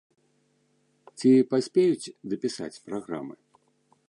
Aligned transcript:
Ці 1.17 1.31
паспеюць 1.53 2.13
дапісаць 2.33 2.75
праграмы? 2.89 3.35